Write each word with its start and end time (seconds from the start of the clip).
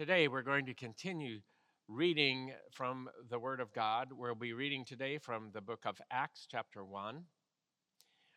Today 0.00 0.28
we're 0.28 0.40
going 0.40 0.64
to 0.64 0.72
continue 0.72 1.40
reading 1.86 2.52
from 2.72 3.10
the 3.28 3.38
Word 3.38 3.60
of 3.60 3.74
God. 3.74 4.14
We'll 4.16 4.34
be 4.34 4.54
reading 4.54 4.82
today 4.82 5.18
from 5.18 5.50
the 5.52 5.60
book 5.60 5.80
of 5.84 6.00
Acts, 6.10 6.48
chapter 6.50 6.82
1. 6.82 7.24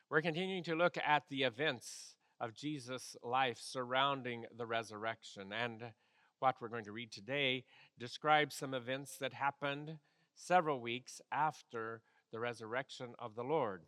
We're 0.09 0.21
continuing 0.21 0.65
to 0.65 0.75
look 0.75 0.97
at 0.97 1.23
the 1.29 1.43
events 1.43 2.15
of 2.41 2.53
Jesus' 2.53 3.15
life 3.23 3.59
surrounding 3.61 4.43
the 4.57 4.65
resurrection. 4.65 5.53
And 5.53 5.93
what 6.39 6.57
we're 6.59 6.67
going 6.67 6.83
to 6.83 6.91
read 6.91 7.13
today 7.13 7.63
describes 7.97 8.57
some 8.57 8.73
events 8.73 9.15
that 9.21 9.31
happened 9.31 9.99
several 10.35 10.81
weeks 10.81 11.21
after 11.31 12.01
the 12.33 12.41
resurrection 12.41 13.13
of 13.19 13.35
the 13.35 13.43
Lord. 13.45 13.83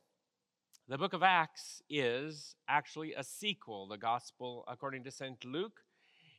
The 0.88 0.98
book 0.98 1.12
of 1.12 1.24
Acts 1.24 1.82
is 1.90 2.56
actually 2.70 3.14
a 3.14 3.24
sequel. 3.26 3.86
The 3.86 3.98
gospel, 3.98 4.64
according 4.66 5.04
to 5.04 5.12
St. 5.12 5.44
Luke, 5.44 5.82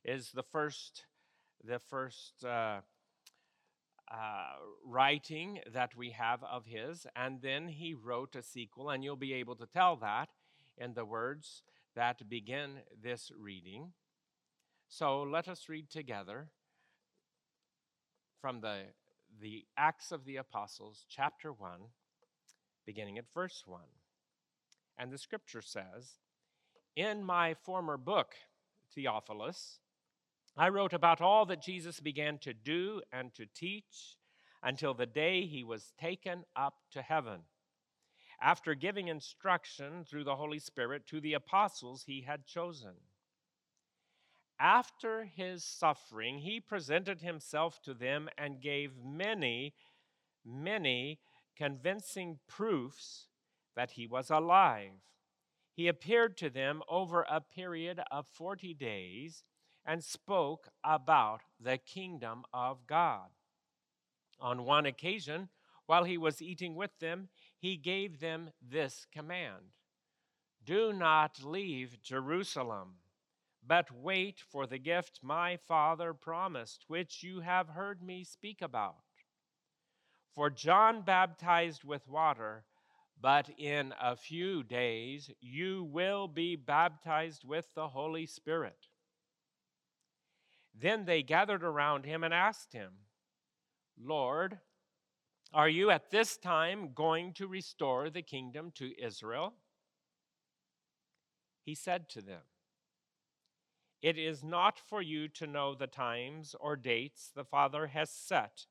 is 0.02 0.30
the 0.32 0.42
first 0.42 1.04
the 1.66 1.78
first 1.78 2.44
uh, 2.44 2.80
uh, 4.10 4.52
writing 4.84 5.60
that 5.72 5.96
we 5.96 6.10
have 6.10 6.42
of 6.44 6.66
his, 6.66 7.06
and 7.16 7.42
then 7.42 7.68
he 7.68 7.92
wrote 7.94 8.36
a 8.36 8.42
sequel, 8.42 8.90
and 8.90 9.02
you'll 9.02 9.16
be 9.16 9.32
able 9.32 9.56
to 9.56 9.66
tell 9.66 9.96
that 9.96 10.28
in 10.78 10.94
the 10.94 11.04
words 11.04 11.62
that 11.94 12.28
begin 12.28 12.80
this 13.02 13.32
reading. 13.36 13.92
So 14.88 15.22
let 15.22 15.48
us 15.48 15.68
read 15.68 15.90
together 15.90 16.48
from 18.40 18.60
the, 18.60 18.82
the 19.40 19.64
Acts 19.76 20.12
of 20.12 20.24
the 20.24 20.36
Apostles, 20.36 21.04
chapter 21.08 21.52
1, 21.52 21.70
beginning 22.84 23.18
at 23.18 23.24
verse 23.34 23.64
1. 23.66 23.80
And 24.98 25.10
the 25.10 25.18
scripture 25.18 25.62
says, 25.62 26.20
In 26.94 27.24
my 27.24 27.54
former 27.54 27.96
book, 27.96 28.34
Theophilus, 28.94 29.80
I 30.56 30.70
wrote 30.70 30.94
about 30.94 31.20
all 31.20 31.44
that 31.46 31.60
Jesus 31.60 32.00
began 32.00 32.38
to 32.38 32.54
do 32.54 33.02
and 33.12 33.34
to 33.34 33.44
teach 33.44 34.16
until 34.62 34.94
the 34.94 35.06
day 35.06 35.44
he 35.44 35.62
was 35.62 35.92
taken 36.00 36.44
up 36.56 36.74
to 36.92 37.02
heaven, 37.02 37.40
after 38.40 38.74
giving 38.74 39.08
instruction 39.08 40.04
through 40.04 40.24
the 40.24 40.36
Holy 40.36 40.58
Spirit 40.58 41.06
to 41.08 41.20
the 41.20 41.34
apostles 41.34 42.04
he 42.04 42.22
had 42.22 42.46
chosen. 42.46 42.94
After 44.58 45.24
his 45.24 45.62
suffering, 45.62 46.38
he 46.38 46.60
presented 46.60 47.20
himself 47.20 47.82
to 47.82 47.92
them 47.92 48.30
and 48.38 48.62
gave 48.62 48.92
many, 49.04 49.74
many 50.42 51.18
convincing 51.54 52.38
proofs 52.48 53.26
that 53.74 53.92
he 53.92 54.06
was 54.06 54.30
alive. 54.30 54.92
He 55.74 55.88
appeared 55.88 56.38
to 56.38 56.48
them 56.48 56.82
over 56.88 57.26
a 57.28 57.42
period 57.42 58.00
of 58.10 58.26
40 58.26 58.72
days 58.72 59.44
and 59.86 60.02
spoke 60.02 60.68
about 60.84 61.42
the 61.60 61.78
kingdom 61.78 62.44
of 62.52 62.86
God. 62.86 63.28
On 64.40 64.64
one 64.64 64.84
occasion, 64.84 65.48
while 65.86 66.04
he 66.04 66.18
was 66.18 66.42
eating 66.42 66.74
with 66.74 66.98
them, 66.98 67.28
he 67.58 67.76
gave 67.76 68.18
them 68.20 68.50
this 68.60 69.06
command 69.12 69.72
Do 70.64 70.92
not 70.92 71.44
leave 71.44 72.02
Jerusalem, 72.02 72.96
but 73.64 73.90
wait 73.90 74.40
for 74.40 74.66
the 74.66 74.78
gift 74.78 75.20
my 75.22 75.56
Father 75.56 76.12
promised, 76.12 76.84
which 76.88 77.22
you 77.22 77.40
have 77.40 77.68
heard 77.68 78.02
me 78.02 78.24
speak 78.24 78.60
about. 78.60 78.96
For 80.34 80.50
John 80.50 81.02
baptized 81.02 81.84
with 81.84 82.08
water, 82.08 82.64
but 83.18 83.48
in 83.56 83.94
a 84.00 84.16
few 84.16 84.62
days 84.62 85.30
you 85.40 85.84
will 85.84 86.28
be 86.28 86.56
baptized 86.56 87.44
with 87.44 87.72
the 87.74 87.88
Holy 87.88 88.26
Spirit. 88.26 88.88
Then 90.78 91.04
they 91.06 91.22
gathered 91.22 91.64
around 91.64 92.04
him 92.04 92.22
and 92.22 92.34
asked 92.34 92.72
him, 92.72 92.92
Lord, 93.98 94.58
are 95.52 95.68
you 95.68 95.90
at 95.90 96.10
this 96.10 96.36
time 96.36 96.92
going 96.94 97.32
to 97.34 97.46
restore 97.46 98.10
the 98.10 98.22
kingdom 98.22 98.72
to 98.76 98.92
Israel? 99.02 99.54
He 101.64 101.74
said 101.74 102.08
to 102.10 102.20
them, 102.20 102.42
It 104.02 104.18
is 104.18 104.44
not 104.44 104.78
for 104.78 105.00
you 105.00 105.28
to 105.28 105.46
know 105.46 105.74
the 105.74 105.86
times 105.86 106.54
or 106.60 106.76
dates 106.76 107.30
the 107.34 107.44
Father 107.44 107.86
has 107.88 108.10
set 108.10 108.66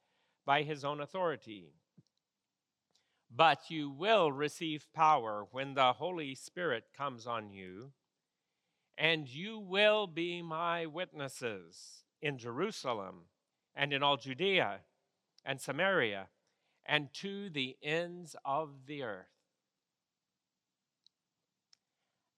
by 0.45 0.61
his 0.61 0.85
own 0.85 1.01
authority, 1.01 1.73
but 3.35 3.69
you 3.69 3.89
will 3.89 4.31
receive 4.31 4.87
power 4.93 5.47
when 5.51 5.73
the 5.73 5.93
Holy 5.93 6.35
Spirit 6.35 6.85
comes 6.95 7.25
on 7.25 7.49
you 7.49 7.91
and 8.97 9.27
you 9.27 9.59
will 9.59 10.07
be 10.07 10.41
my 10.41 10.85
witnesses 10.85 12.03
in 12.21 12.37
Jerusalem 12.37 13.25
and 13.75 13.91
in 13.91 14.01
all 14.01 14.17
Judea 14.17 14.79
and 15.45 15.59
Samaria 15.59 16.27
and 16.85 17.13
to 17.15 17.49
the 17.49 17.75
ends 17.83 18.35
of 18.45 18.85
the 18.87 19.03
earth. 19.03 19.25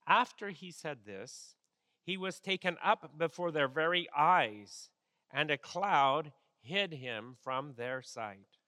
After 0.08 0.50
he 0.50 0.72
said 0.72 1.00
this, 1.06 1.56
he 2.02 2.16
was 2.16 2.40
taken 2.40 2.78
up 2.82 3.18
before 3.18 3.52
their 3.52 3.68
very 3.68 4.08
eyes, 4.16 4.90
and 5.30 5.52
a 5.52 5.58
cloud 5.58 6.32
hid 6.62 6.94
him 6.94 7.36
from 7.42 7.74
their 7.74 8.02
sight. 8.02 8.60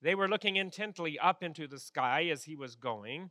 They 0.00 0.14
were 0.14 0.28
looking 0.28 0.54
intently 0.54 1.18
up 1.18 1.42
into 1.42 1.66
the 1.66 1.80
sky 1.80 2.26
as 2.26 2.44
he 2.44 2.54
was 2.54 2.76
going 2.76 3.30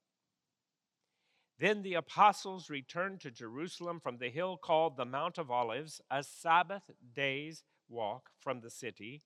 Then 1.61 1.83
the 1.83 1.93
apostles 1.93 2.71
returned 2.71 3.21
to 3.21 3.29
Jerusalem 3.29 3.99
from 3.99 4.17
the 4.17 4.31
hill 4.31 4.57
called 4.57 4.97
the 4.97 5.05
Mount 5.05 5.37
of 5.37 5.51
Olives, 5.51 6.01
a 6.09 6.23
Sabbath 6.23 6.89
day's 7.13 7.61
walk 7.87 8.31
from 8.39 8.61
the 8.61 8.71
city. 8.71 9.21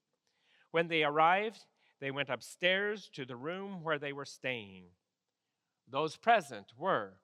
When 0.72 0.90
they 0.90 1.06
arrived, 1.06 1.64
they 2.02 2.12
went 2.12 2.30
upstairs 2.30 3.10
to 3.14 3.24
the 3.24 3.38
room 3.38 3.86
where 3.86 3.98
they 3.98 4.12
were 4.12 4.26
staying. 4.26 4.88
Those 5.88 6.18
present 6.18 6.74
were 6.78 7.22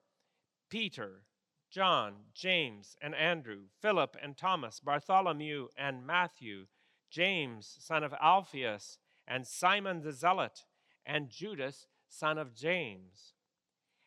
Peter, 0.70 1.24
John, 1.70 2.14
James, 2.32 2.96
and 3.02 3.14
Andrew, 3.14 3.64
Philip 3.82 4.16
and 4.22 4.34
Thomas, 4.34 4.80
Bartholomew 4.80 5.68
and 5.76 6.06
Matthew, 6.06 6.68
James, 7.10 7.76
son 7.80 8.02
of 8.02 8.14
Alphaeus, 8.14 8.96
and 9.28 9.46
Simon 9.46 10.00
the 10.00 10.12
Zealot, 10.12 10.64
and 11.04 11.28
Judas, 11.28 11.86
son 12.08 12.38
of 12.38 12.54
James. 12.54 13.34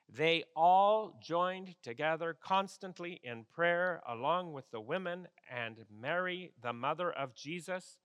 They 0.08 0.44
all 0.56 1.20
joined 1.22 1.76
together 1.82 2.38
constantly 2.40 3.20
in 3.24 3.46
prayer, 3.54 4.02
along 4.08 4.54
with 4.54 4.70
the 4.72 4.80
women 4.80 5.28
and 5.50 5.78
Mary, 5.92 6.52
the 6.62 6.74
mother 6.74 7.12
of 7.12 7.36
Jesus, 7.36 7.98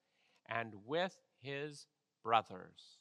and 0.49 0.72
with 0.87 1.16
his 1.41 1.87
brothers. 2.25 2.99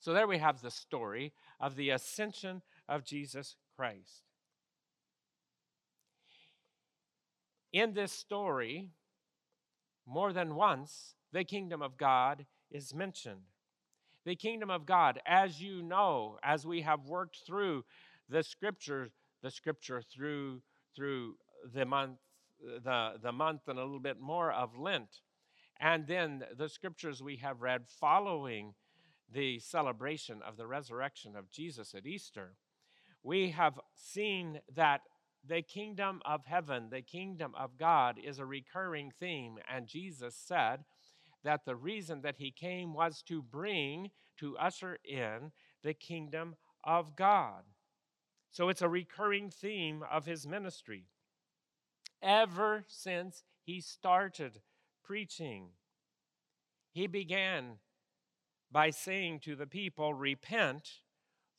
So 0.00 0.12
there 0.12 0.26
we 0.26 0.38
have 0.38 0.60
the 0.60 0.70
story 0.70 1.32
of 1.60 1.76
the 1.76 1.90
ascension 1.90 2.62
of 2.88 3.04
Jesus 3.04 3.56
Christ. 3.76 4.22
In 7.72 7.92
this 7.92 8.12
story, 8.12 8.88
more 10.06 10.32
than 10.32 10.54
once, 10.54 11.14
the 11.32 11.44
kingdom 11.44 11.82
of 11.82 11.98
God 11.98 12.46
is 12.70 12.94
mentioned 12.94 13.42
the 14.28 14.36
kingdom 14.36 14.68
of 14.68 14.84
God. 14.84 15.18
As 15.24 15.58
you 15.58 15.82
know, 15.82 16.38
as 16.42 16.66
we 16.66 16.82
have 16.82 17.06
worked 17.06 17.38
through 17.46 17.86
the 18.28 18.42
scripture, 18.42 19.08
the 19.42 19.50
scripture 19.50 20.02
through 20.02 20.60
through 20.94 21.36
the 21.72 21.86
month, 21.86 22.18
the, 22.60 23.14
the 23.22 23.32
month 23.32 23.62
and 23.68 23.78
a 23.78 23.82
little 23.82 23.98
bit 23.98 24.20
more 24.20 24.52
of 24.52 24.76
Lent, 24.76 25.20
and 25.80 26.06
then 26.06 26.44
the 26.58 26.68
scriptures 26.68 27.22
we 27.22 27.36
have 27.36 27.62
read 27.62 27.86
following 27.88 28.74
the 29.32 29.58
celebration 29.60 30.40
of 30.46 30.58
the 30.58 30.66
resurrection 30.66 31.34
of 31.34 31.50
Jesus 31.50 31.94
at 31.94 32.06
Easter, 32.06 32.52
we 33.22 33.50
have 33.50 33.80
seen 33.94 34.60
that 34.74 35.02
the 35.46 35.62
kingdom 35.62 36.20
of 36.26 36.44
heaven, 36.44 36.88
the 36.90 37.00
kingdom 37.00 37.54
of 37.58 37.78
God, 37.78 38.18
is 38.22 38.38
a 38.38 38.44
recurring 38.44 39.10
theme. 39.18 39.58
And 39.72 39.86
Jesus 39.86 40.34
said 40.34 40.84
that 41.44 41.64
the 41.64 41.76
reason 41.76 42.22
that 42.22 42.36
he 42.38 42.50
came 42.50 42.92
was 42.94 43.22
to 43.22 43.42
bring, 43.42 44.10
to 44.38 44.56
usher 44.58 44.98
in 45.04 45.52
the 45.82 45.94
kingdom 45.94 46.56
of 46.84 47.16
God. 47.16 47.62
So 48.50 48.68
it's 48.68 48.82
a 48.82 48.88
recurring 48.88 49.50
theme 49.50 50.02
of 50.10 50.26
his 50.26 50.46
ministry. 50.46 51.04
Ever 52.22 52.84
since 52.88 53.44
he 53.62 53.80
started 53.80 54.60
preaching, 55.04 55.68
he 56.90 57.06
began 57.06 57.78
by 58.70 58.90
saying 58.90 59.40
to 59.40 59.54
the 59.54 59.66
people, 59.66 60.14
Repent, 60.14 61.00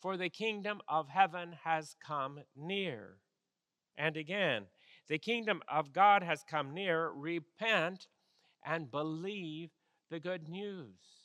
for 0.01 0.17
the 0.17 0.29
kingdom 0.29 0.81
of 0.87 1.09
heaven 1.09 1.55
has 1.63 1.95
come 2.05 2.39
near. 2.55 3.17
And 3.97 4.15
again, 4.15 4.65
the 5.07 5.17
kingdom 5.17 5.61
of 5.67 5.93
God 5.93 6.23
has 6.23 6.43
come 6.49 6.73
near. 6.73 7.09
Repent 7.09 8.07
and 8.65 8.91
believe 8.91 9.71
the 10.09 10.19
good 10.19 10.47
news. 10.47 11.18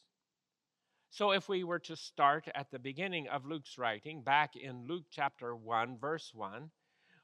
So, 1.15 1.31
if 1.31 1.49
we 1.49 1.63
were 1.63 1.79
to 1.79 1.95
start 1.95 2.49
at 2.57 2.73
the 2.73 2.79
beginning 2.81 3.29
of 3.29 3.47
Luke's 3.47 3.79
writing, 3.79 4.23
back 4.23 4.57
in 4.57 4.89
Luke 4.89 5.05
chapter 5.13 5.55
1, 5.55 5.97
verse 5.97 6.33
1, 6.35 6.73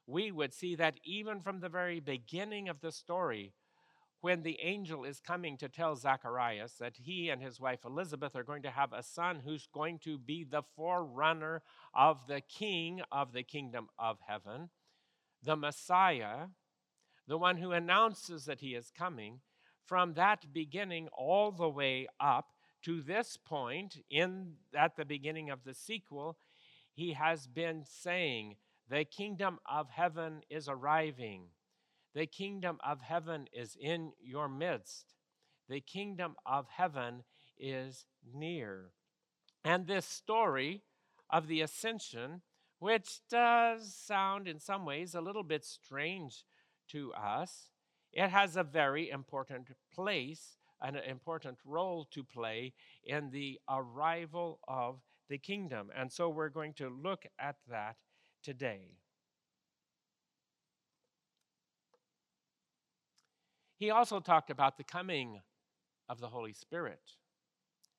we 0.07 0.31
would 0.31 0.53
see 0.53 0.75
that 0.75 0.95
even 1.03 1.41
from 1.41 1.59
the 1.59 1.67
very 1.67 1.99
beginning 1.99 2.69
of 2.69 2.79
the 2.79 2.93
story, 2.93 3.51
when 4.21 4.43
the 4.43 4.57
angel 4.61 5.03
is 5.03 5.19
coming 5.19 5.57
to 5.57 5.67
tell 5.67 5.97
Zacharias 5.97 6.75
that 6.79 6.95
he 6.95 7.27
and 7.27 7.41
his 7.41 7.59
wife 7.59 7.83
Elizabeth 7.83 8.33
are 8.33 8.45
going 8.45 8.61
to 8.61 8.71
have 8.71 8.93
a 8.93 9.03
son 9.03 9.41
who's 9.43 9.67
going 9.73 9.99
to 10.05 10.17
be 10.17 10.45
the 10.45 10.63
forerunner 10.77 11.61
of 11.93 12.27
the 12.27 12.39
king 12.39 13.01
of 13.11 13.33
the 13.33 13.43
kingdom 13.43 13.89
of 13.99 14.19
heaven, 14.25 14.69
the 15.43 15.57
Messiah, 15.57 16.45
the 17.27 17.37
one 17.37 17.57
who 17.57 17.73
announces 17.73 18.45
that 18.45 18.61
he 18.61 18.73
is 18.73 18.89
coming, 18.97 19.41
from 19.85 20.13
that 20.13 20.53
beginning 20.53 21.09
all 21.11 21.51
the 21.51 21.67
way 21.67 22.07
up 22.21 22.45
to 22.83 23.01
this 23.01 23.37
point 23.37 24.03
in 24.09 24.53
at 24.75 24.95
the 24.95 25.05
beginning 25.05 25.49
of 25.49 25.63
the 25.63 25.73
sequel, 25.73 26.37
he 26.93 27.13
has 27.13 27.47
been 27.47 27.83
saying, 27.85 28.55
the 28.89 29.05
kingdom 29.05 29.59
of 29.69 29.89
heaven 29.89 30.41
is 30.49 30.67
arriving. 30.67 31.43
The 32.13 32.25
kingdom 32.25 32.77
of 32.85 33.01
heaven 33.01 33.47
is 33.53 33.77
in 33.79 34.11
your 34.21 34.49
midst. 34.49 35.13
The 35.69 35.79
kingdom 35.79 36.35
of 36.45 36.67
heaven 36.67 37.23
is 37.57 38.05
near. 38.33 38.91
And 39.63 39.87
this 39.87 40.05
story 40.05 40.81
of 41.29 41.47
the 41.47 41.61
ascension, 41.61 42.41
which 42.79 43.21
does 43.29 43.95
sound 43.95 44.47
in 44.47 44.59
some 44.59 44.85
ways 44.85 45.15
a 45.15 45.21
little 45.21 45.43
bit 45.43 45.63
strange 45.63 46.43
to 46.89 47.13
us, 47.13 47.69
it 48.11 48.27
has 48.27 48.57
a 48.57 48.63
very 48.63 49.09
important 49.09 49.69
place, 49.93 50.57
an 50.81 50.95
important 50.95 51.57
role 51.65 52.07
to 52.11 52.23
play 52.23 52.73
in 53.03 53.29
the 53.31 53.59
arrival 53.69 54.59
of 54.67 54.99
the 55.29 55.37
kingdom. 55.37 55.89
And 55.95 56.11
so 56.11 56.29
we're 56.29 56.49
going 56.49 56.73
to 56.73 56.89
look 56.89 57.25
at 57.39 57.55
that 57.69 57.95
today. 58.43 58.97
He 63.77 63.89
also 63.89 64.19
talked 64.19 64.51
about 64.51 64.77
the 64.77 64.83
coming 64.83 65.39
of 66.07 66.19
the 66.19 66.27
Holy 66.27 66.53
Spirit 66.53 67.01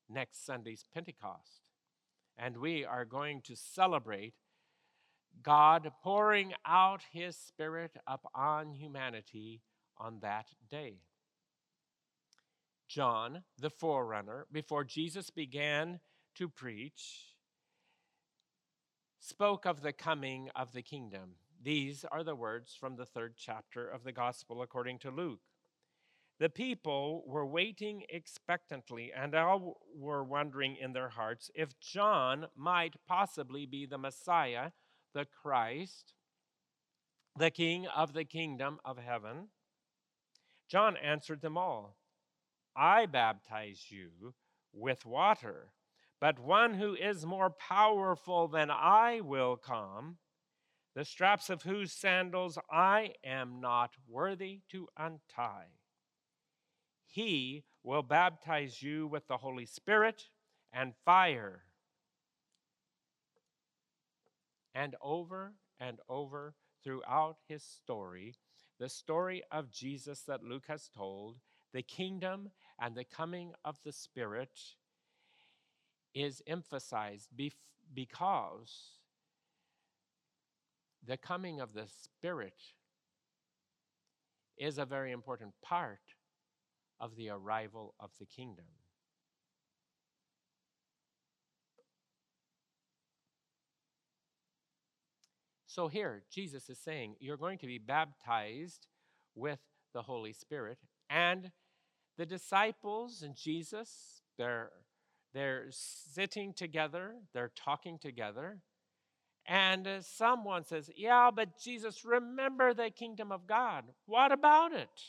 next 0.09 0.45
Sunday's 0.45 0.85
Pentecost. 0.93 1.61
And 2.37 2.57
we 2.57 2.85
are 2.85 3.05
going 3.05 3.41
to 3.41 3.55
celebrate 3.55 4.35
God 5.41 5.91
pouring 6.03 6.53
out 6.65 7.01
his 7.11 7.35
Spirit 7.35 7.97
upon 8.07 8.73
humanity 8.73 9.61
on 9.97 10.19
that 10.21 10.47
day. 10.69 10.99
John, 12.93 13.41
the 13.57 13.71
forerunner, 13.71 14.45
before 14.51 14.83
Jesus 14.83 15.31
began 15.31 15.99
to 16.35 16.47
preach, 16.47 17.33
spoke 19.19 19.65
of 19.65 19.81
the 19.81 19.93
coming 19.93 20.51
of 20.55 20.73
the 20.73 20.83
kingdom. 20.83 21.37
These 21.59 22.05
are 22.11 22.23
the 22.23 22.35
words 22.35 22.75
from 22.79 22.95
the 22.95 23.07
third 23.07 23.33
chapter 23.35 23.89
of 23.89 24.03
the 24.03 24.11
Gospel 24.11 24.61
according 24.61 24.99
to 24.99 25.09
Luke. 25.09 25.39
The 26.39 26.49
people 26.49 27.23
were 27.25 27.47
waiting 27.47 28.03
expectantly, 28.09 29.11
and 29.11 29.33
all 29.33 29.81
were 29.95 30.23
wondering 30.23 30.75
in 30.75 30.93
their 30.93 31.09
hearts 31.09 31.49
if 31.55 31.79
John 31.79 32.45
might 32.55 32.93
possibly 33.07 33.65
be 33.65 33.87
the 33.87 33.97
Messiah, 33.97 34.69
the 35.15 35.25
Christ, 35.25 36.13
the 37.35 37.49
King 37.49 37.87
of 37.87 38.13
the 38.13 38.25
kingdom 38.25 38.77
of 38.85 38.99
heaven. 38.99 39.47
John 40.69 40.95
answered 40.95 41.41
them 41.41 41.57
all 41.57 41.95
I 42.75 43.05
baptize 43.05 43.85
you 43.89 44.33
with 44.73 45.05
water, 45.05 45.73
but 46.19 46.39
one 46.39 46.75
who 46.75 46.95
is 46.95 47.25
more 47.25 47.49
powerful 47.49 48.47
than 48.47 48.71
I 48.71 49.21
will 49.21 49.57
come, 49.57 50.17
the 50.95 51.05
straps 51.05 51.49
of 51.49 51.63
whose 51.63 51.91
sandals 51.91 52.57
I 52.71 53.13
am 53.23 53.59
not 53.59 53.91
worthy 54.07 54.61
to 54.69 54.87
untie. 54.97 55.67
He 57.07 57.63
will 57.83 58.03
baptize 58.03 58.81
you 58.81 59.07
with 59.07 59.27
the 59.27 59.37
Holy 59.37 59.65
Spirit 59.65 60.29
and 60.71 60.93
fire. 61.05 61.63
And 64.73 64.95
over 65.01 65.53
and 65.79 65.99
over 66.09 66.55
throughout 66.83 67.37
his 67.47 67.63
story, 67.63 68.35
the 68.79 68.89
story 68.89 69.43
of 69.51 69.71
Jesus 69.71 70.21
that 70.21 70.43
Luke 70.43 70.65
has 70.67 70.89
told, 70.89 71.37
the 71.73 71.83
kingdom 71.83 72.49
and 72.79 72.95
the 72.95 73.03
coming 73.03 73.53
of 73.63 73.77
the 73.83 73.91
Spirit 73.91 74.59
is 76.13 76.41
emphasized 76.47 77.29
because 77.93 78.99
the 81.05 81.17
coming 81.17 81.59
of 81.59 81.73
the 81.73 81.87
Spirit 81.87 82.59
is 84.57 84.77
a 84.77 84.85
very 84.85 85.11
important 85.11 85.53
part 85.61 85.99
of 86.99 87.15
the 87.15 87.29
arrival 87.29 87.95
of 87.99 88.11
the 88.19 88.25
kingdom. 88.25 88.65
So 95.73 95.87
here, 95.87 96.21
Jesus 96.31 96.69
is 96.69 96.77
saying, 96.77 97.15
You're 97.19 97.35
going 97.35 97.57
to 97.57 97.65
be 97.65 97.79
baptized 97.79 98.85
with 99.33 99.59
the 99.93 100.03
Holy 100.03 100.31
Spirit. 100.31 100.77
And 101.09 101.49
the 102.17 102.25
disciples 102.25 103.21
and 103.21 103.35
Jesus, 103.35 104.21
they're, 104.37 104.71
they're 105.33 105.65
sitting 105.69 106.53
together, 106.53 107.15
they're 107.33 107.51
talking 107.55 107.97
together. 107.97 108.59
And 109.45 109.87
uh, 109.87 110.01
someone 110.01 110.63
says, 110.63 110.89
Yeah, 110.95 111.29
but 111.35 111.59
Jesus, 111.59 112.05
remember 112.05 112.73
the 112.73 112.89
kingdom 112.89 113.31
of 113.31 113.45
God. 113.47 113.83
What 114.05 114.31
about 114.31 114.73
it? 114.73 115.01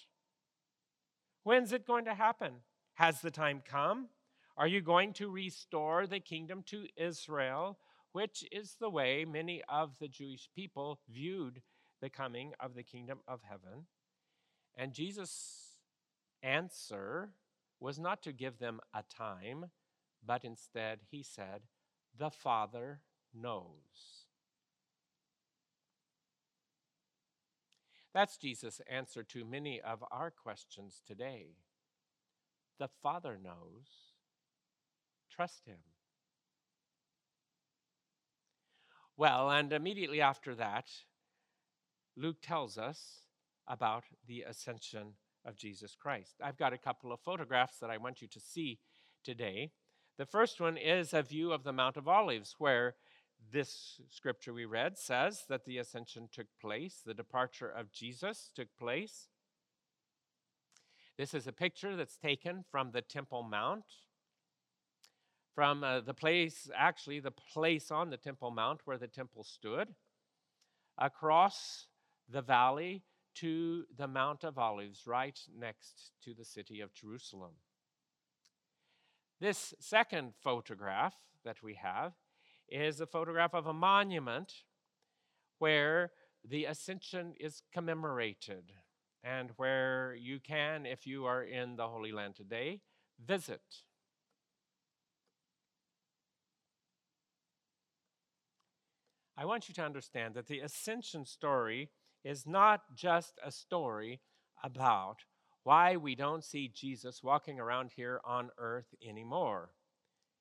When's 1.44 1.72
it 1.72 1.86
going 1.86 2.06
to 2.06 2.14
happen? 2.14 2.54
Has 2.94 3.20
the 3.20 3.30
time 3.30 3.62
come? 3.64 4.08
Are 4.56 4.66
you 4.66 4.80
going 4.80 5.12
to 5.14 5.30
restore 5.30 6.06
the 6.06 6.20
kingdom 6.20 6.62
to 6.66 6.86
Israel, 6.96 7.78
which 8.12 8.44
is 8.50 8.76
the 8.80 8.90
way 8.90 9.24
many 9.24 9.62
of 9.68 9.98
the 9.98 10.08
Jewish 10.08 10.48
people 10.54 11.00
viewed 11.08 11.60
the 12.00 12.08
coming 12.08 12.52
of 12.60 12.74
the 12.74 12.82
kingdom 12.82 13.18
of 13.28 13.40
heaven? 13.42 13.86
And 14.76 14.92
Jesus' 14.92 15.63
answer 16.44 17.30
was 17.80 17.98
not 17.98 18.22
to 18.22 18.32
give 18.32 18.58
them 18.58 18.80
a 18.94 19.02
time, 19.02 19.70
but 20.24 20.44
instead 20.44 21.00
he 21.10 21.22
said, 21.22 21.62
The 22.16 22.30
Father 22.30 23.00
knows. 23.34 24.24
That's 28.12 28.36
Jesus' 28.36 28.80
answer 28.88 29.24
to 29.24 29.44
many 29.44 29.80
of 29.80 30.04
our 30.12 30.30
questions 30.30 31.02
today. 31.04 31.56
The 32.78 32.88
Father 33.02 33.38
knows. 33.42 34.12
Trust 35.30 35.66
Him. 35.66 35.78
Well, 39.16 39.50
and 39.50 39.72
immediately 39.72 40.20
after 40.20 40.54
that, 40.54 40.86
Luke 42.16 42.38
tells 42.40 42.78
us 42.78 43.26
about 43.66 44.04
the 44.26 44.42
ascension 44.42 45.14
of 45.44 45.56
Jesus 45.56 45.94
Christ. 45.94 46.36
I've 46.42 46.56
got 46.56 46.72
a 46.72 46.78
couple 46.78 47.12
of 47.12 47.20
photographs 47.20 47.78
that 47.78 47.90
I 47.90 47.98
want 47.98 48.22
you 48.22 48.28
to 48.28 48.40
see 48.40 48.78
today. 49.24 49.70
The 50.18 50.26
first 50.26 50.60
one 50.60 50.76
is 50.76 51.12
a 51.12 51.22
view 51.22 51.52
of 51.52 51.64
the 51.64 51.72
Mount 51.72 51.96
of 51.96 52.08
Olives, 52.08 52.54
where 52.58 52.94
this 53.52 54.00
scripture 54.10 54.52
we 54.52 54.64
read 54.64 54.96
says 54.96 55.44
that 55.48 55.64
the 55.64 55.78
ascension 55.78 56.28
took 56.32 56.46
place, 56.60 57.02
the 57.04 57.14
departure 57.14 57.68
of 57.68 57.92
Jesus 57.92 58.50
took 58.54 58.68
place. 58.78 59.28
This 61.16 61.34
is 61.34 61.46
a 61.46 61.52
picture 61.52 61.96
that's 61.96 62.16
taken 62.16 62.64
from 62.70 62.90
the 62.90 63.02
Temple 63.02 63.42
Mount, 63.42 63.84
from 65.54 65.84
uh, 65.84 66.00
the 66.00 66.14
place, 66.14 66.68
actually, 66.74 67.20
the 67.20 67.30
place 67.30 67.90
on 67.90 68.10
the 68.10 68.16
Temple 68.16 68.50
Mount 68.50 68.80
where 68.84 68.98
the 68.98 69.06
temple 69.06 69.44
stood, 69.44 69.94
across 70.98 71.86
the 72.28 72.42
valley 72.42 73.02
to 73.36 73.84
the 73.96 74.08
Mount 74.08 74.44
of 74.44 74.58
Olives, 74.58 75.06
right 75.06 75.38
next 75.58 76.12
to 76.24 76.34
the 76.34 76.44
city 76.44 76.80
of 76.80 76.94
Jerusalem. 76.94 77.52
This 79.40 79.74
second 79.80 80.34
photograph 80.42 81.14
that 81.44 81.62
we 81.62 81.74
have 81.74 82.12
is 82.68 83.00
a 83.00 83.06
photograph 83.06 83.54
of 83.54 83.66
a 83.66 83.72
monument 83.72 84.52
where 85.58 86.12
the 86.48 86.64
ascension 86.64 87.34
is 87.38 87.62
commemorated 87.72 88.72
and 89.22 89.50
where 89.56 90.14
you 90.18 90.38
can, 90.38 90.86
if 90.86 91.06
you 91.06 91.24
are 91.24 91.42
in 91.42 91.76
the 91.76 91.88
Holy 91.88 92.12
Land 92.12 92.36
today, 92.36 92.80
visit. 93.24 93.62
I 99.36 99.46
want 99.46 99.68
you 99.68 99.74
to 99.74 99.82
understand 99.82 100.34
that 100.34 100.46
the 100.46 100.60
ascension 100.60 101.24
story 101.24 101.90
is 102.24 102.46
not 102.46 102.82
just 102.94 103.38
a 103.44 103.50
story 103.50 104.20
about 104.62 105.18
why 105.62 105.96
we 105.96 106.14
don't 106.14 106.44
see 106.44 106.68
Jesus 106.68 107.22
walking 107.22 107.58
around 107.58 107.90
here 107.96 108.20
on 108.24 108.50
earth 108.58 108.94
anymore. 109.06 109.70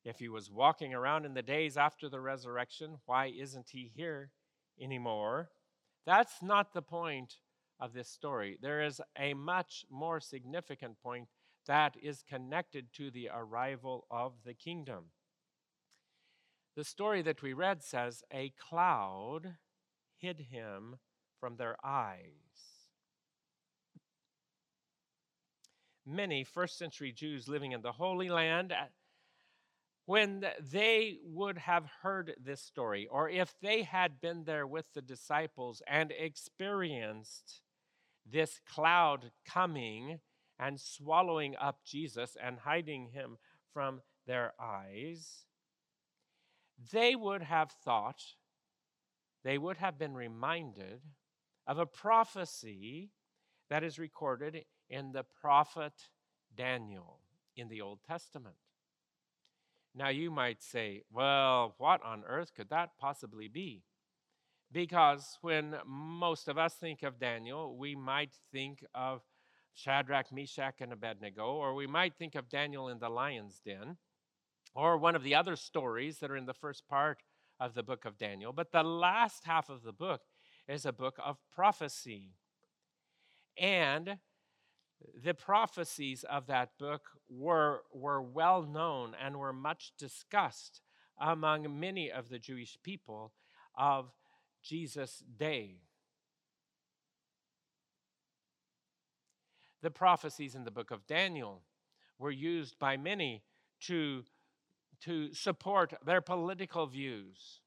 If 0.04 0.20
he 0.20 0.28
was 0.28 0.52
walking 0.52 0.94
around 0.94 1.26
in 1.26 1.34
the 1.34 1.42
days 1.42 1.78
after 1.78 2.10
the 2.10 2.20
resurrection, 2.20 2.98
why 3.06 3.28
isn't 3.28 3.70
he 3.72 3.92
here 3.96 4.32
anymore? 4.82 5.50
That's 6.06 6.42
not 6.42 6.74
the 6.74 6.82
point 6.82 7.36
of 7.80 7.94
this 7.94 8.10
story. 8.10 8.58
There 8.62 8.82
is 8.82 9.00
a 9.18 9.34
much 9.34 9.86
more 9.90 10.20
significant 10.20 11.02
point 11.02 11.30
that 11.68 11.96
is 12.02 12.24
connected 12.28 12.88
to 12.94 13.10
the 13.10 13.30
arrival 13.34 14.06
of 14.12 14.34
the 14.46 14.54
kingdom. 14.54 15.06
The 16.76 16.84
story 16.84 17.22
that 17.22 17.42
we 17.42 17.54
read 17.54 17.84
says, 17.84 18.24
A 18.34 18.52
cloud 18.60 19.56
hid 20.18 20.48
him 20.52 20.98
from 21.44 21.58
their 21.58 21.76
eyes. 21.84 22.22
Many 26.06 26.46
first 26.46 26.78
century 26.78 27.12
Jews 27.12 27.50
living 27.50 27.74
in 27.74 27.82
the 27.82 27.92
Holy 27.92 28.30
Land 28.30 28.72
uh, 28.72 28.86
when 30.06 30.46
they 30.72 31.18
would 31.26 31.58
have 31.58 31.84
heard 32.02 32.34
this 32.42 32.62
story, 32.62 33.10
or 33.12 33.30
if 33.30 33.54
they 33.62 33.84
had 33.84 34.22
been 34.22 34.46
there 34.46 34.66
with 34.66 34.86
the 34.94 35.02
disciples 35.02 35.82
and 35.86 36.14
experienced 36.18 37.60
this 38.26 38.62
cloud 38.74 39.32
coming 39.46 40.22
and 40.58 40.80
swallowing 40.80 41.58
up 41.60 41.80
Jesus 41.86 42.38
and 42.42 42.60
hiding 42.60 43.10
him 43.10 43.38
from 43.74 44.00
their 44.26 44.54
eyes, 44.62 45.44
they 46.94 47.18
would 47.18 47.42
have 47.42 47.72
thought, 47.84 48.24
they 49.44 49.58
would 49.58 49.76
have 49.76 50.00
been 50.00 50.14
reminded 50.14 51.02
of 51.68 51.78
a 51.78 51.86
prophecy 51.86 53.12
that 53.70 53.84
is 53.84 53.98
recorded 53.98 54.66
in 54.90 55.12
the 55.12 55.24
prophet 55.42 55.94
Daniel 56.56 57.20
in 57.56 57.68
the 57.70 57.82
Old 57.82 58.00
Testament. 58.08 58.56
Now, 59.96 60.10
you 60.10 60.32
might 60.32 60.62
say, 60.62 61.04
well, 61.12 61.76
what 61.78 62.04
on 62.04 62.24
earth 62.28 62.52
could 62.56 62.70
that 62.70 62.98
possibly 63.00 63.48
be? 63.48 63.84
Because 64.72 65.38
when 65.42 65.76
most 65.86 66.48
of 66.48 66.58
us 66.58 66.74
think 66.74 67.04
of 67.04 67.20
Daniel, 67.20 67.78
we 67.78 67.96
might 67.96 68.34
think 68.52 68.84
of 68.96 69.22
Shadrach, 69.76 70.32
Meshach, 70.32 70.82
and 70.82 70.92
Abednego, 70.92 71.46
or 71.46 71.76
we 71.76 71.86
might 71.86 72.16
think 72.16 72.36
of 72.36 72.50
Daniel 72.50 72.90
in 72.90 73.00
the 73.00 73.10
lion's 73.10 73.60
den, 73.64 73.98
or 74.74 74.98
one 74.98 75.16
of 75.16 75.24
the 75.24 75.36
other 75.36 75.56
stories 75.56 76.18
that 76.20 76.32
are 76.32 76.38
in 76.38 76.48
the 76.48 76.54
first 76.54 76.88
part 76.88 77.22
of 77.60 77.76
the 77.76 77.84
book 77.84 78.04
of 78.06 78.18
Daniel. 78.18 78.52
But 78.52 78.72
the 78.72 78.84
last 78.84 79.46
half 79.46 79.70
of 79.70 79.84
the 79.84 79.94
book 79.94 80.22
is 80.68 80.86
a 80.86 80.94
book 80.94 81.18
of 81.24 81.38
prophecy. 81.54 82.32
And 83.58 84.18
the 85.22 85.34
prophecies 85.34 86.24
of 86.24 86.48
that 86.48 86.78
book 86.78 87.02
were, 87.30 87.82
were 87.92 88.22
well 88.22 88.64
known 88.64 89.16
and 89.22 89.38
were 89.38 89.54
much 89.54 89.92
discussed 89.98 90.82
among 91.20 91.80
many 91.80 92.12
of 92.12 92.30
the 92.30 92.40
Jewish 92.40 92.78
people 92.84 93.34
of 93.76 94.12
Jesus' 94.62 95.24
day. 95.38 95.82
The 99.82 99.92
prophecies 99.92 100.56
in 100.56 100.64
the 100.64 100.72
book 100.72 100.92
of 100.92 101.06
Daniel 101.06 101.64
were 102.18 102.32
used 102.32 102.80
by 102.80 102.96
many 102.96 103.44
to, 103.82 104.24
to 105.02 105.34
support 105.34 105.94
their 106.06 106.22
political 106.22 106.88
views 106.88 107.60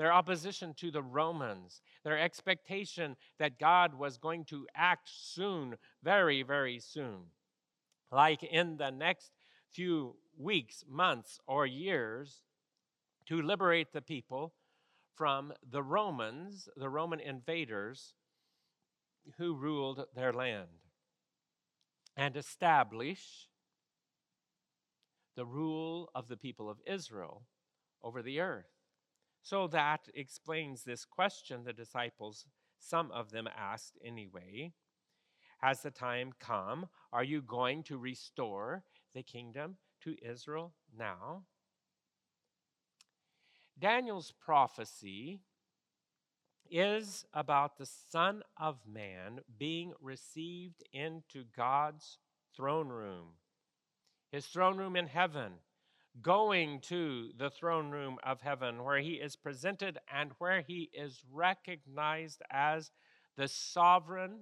their 0.00 0.14
opposition 0.14 0.72
to 0.72 0.90
the 0.90 1.02
Romans, 1.02 1.82
their 2.04 2.18
expectation 2.18 3.16
that 3.38 3.58
God 3.58 3.92
was 3.92 4.16
going 4.16 4.46
to 4.46 4.66
act 4.74 5.10
soon, 5.12 5.74
very, 6.02 6.42
very 6.42 6.78
soon. 6.78 7.24
Like 8.10 8.42
in 8.42 8.78
the 8.78 8.90
next 8.90 9.30
few 9.70 10.16
weeks, 10.38 10.84
months, 10.88 11.38
or 11.46 11.66
years, 11.66 12.44
to 13.26 13.42
liberate 13.42 13.92
the 13.92 14.00
people 14.00 14.54
from 15.14 15.52
the 15.70 15.82
Romans, 15.82 16.66
the 16.78 16.88
Roman 16.88 17.20
invaders 17.20 18.14
who 19.36 19.54
ruled 19.54 20.06
their 20.16 20.32
land, 20.32 20.80
and 22.16 22.38
establish 22.38 23.48
the 25.36 25.44
rule 25.44 26.08
of 26.14 26.28
the 26.28 26.38
people 26.38 26.70
of 26.70 26.78
Israel 26.86 27.42
over 28.02 28.22
the 28.22 28.40
earth. 28.40 28.79
So 29.42 29.66
that 29.68 30.08
explains 30.14 30.82
this 30.82 31.04
question 31.04 31.64
the 31.64 31.72
disciples, 31.72 32.46
some 32.78 33.10
of 33.10 33.30
them 33.30 33.48
asked 33.56 33.98
anyway. 34.04 34.72
Has 35.58 35.82
the 35.82 35.90
time 35.90 36.32
come? 36.38 36.88
Are 37.12 37.24
you 37.24 37.42
going 37.42 37.82
to 37.84 37.98
restore 37.98 38.84
the 39.14 39.22
kingdom 39.22 39.76
to 40.02 40.16
Israel 40.22 40.72
now? 40.96 41.42
Daniel's 43.78 44.32
prophecy 44.32 45.40
is 46.70 47.24
about 47.32 47.76
the 47.76 47.86
Son 47.86 48.42
of 48.56 48.78
Man 48.86 49.40
being 49.58 49.92
received 50.00 50.82
into 50.92 51.44
God's 51.56 52.18
throne 52.54 52.88
room, 52.88 53.28
his 54.30 54.46
throne 54.46 54.76
room 54.76 54.96
in 54.96 55.06
heaven 55.06 55.54
going 56.22 56.80
to 56.80 57.30
the 57.38 57.50
throne 57.50 57.90
room 57.90 58.18
of 58.22 58.40
heaven 58.40 58.84
where 58.84 58.98
he 58.98 59.12
is 59.12 59.36
presented 59.36 59.98
and 60.12 60.32
where 60.38 60.60
he 60.60 60.90
is 60.92 61.22
recognized 61.32 62.42
as 62.50 62.90
the 63.36 63.48
sovereign, 63.48 64.40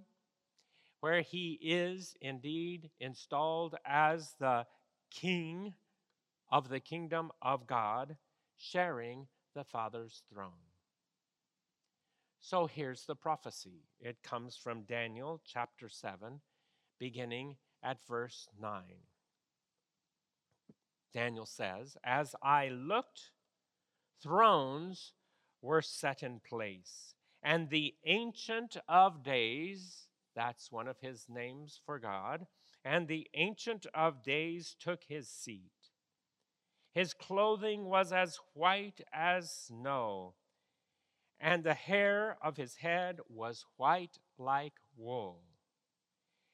where 1.01 1.21
he 1.21 1.59
is 1.63 2.17
indeed 2.21 2.91
installed 3.01 3.77
as 3.85 4.35
the 4.41 4.67
king 5.11 5.75
of 6.51 6.69
the 6.69 6.81
kingdom 6.81 7.31
of 7.43 7.67
God, 7.67 8.17
sharing 8.57 9.27
the 9.55 9.65
Father's 9.65 10.23
throne. 10.33 10.51
So 12.41 12.67
here's 12.67 13.05
the 13.05 13.15
prophecy. 13.15 13.85
It 14.01 14.23
comes 14.23 14.57
from 14.57 14.83
Daniel 14.83 15.41
chapter 15.45 15.89
7, 15.89 16.41
beginning 16.99 17.57
at 17.83 17.99
verse 18.07 18.49
9. 18.61 18.83
Daniel 21.13 21.47
says, 21.47 21.97
As 22.05 22.35
I 22.43 22.69
looked, 22.69 23.31
thrones 24.23 25.13
were 25.63 25.83
set 25.83 26.23
in 26.23 26.41
place, 26.41 27.15
and 27.43 27.71
the 27.71 27.95
Ancient 28.05 28.77
of 28.89 29.23
Days, 29.23 30.09
that's 30.35 30.71
one 30.71 30.89
of 30.89 31.01
his 31.01 31.27
names 31.29 31.81
for 31.85 31.99
God, 31.99 32.47
and 32.85 33.09
the 33.09 33.29
Ancient 33.35 33.87
of 33.95 34.23
Days 34.23 34.77
took 34.79 35.05
his 35.05 35.29
seat. 35.29 35.73
His 36.93 37.15
clothing 37.15 37.85
was 37.85 38.13
as 38.13 38.39
white 38.55 39.01
as 39.13 39.51
snow, 39.51 40.35
and 41.41 41.63
the 41.63 41.75
hair 41.75 42.39
of 42.43 42.57
his 42.57 42.77
head 42.77 43.21
was 43.29 43.65
white 43.77 44.19
like 44.39 44.75
wool. 44.97 45.43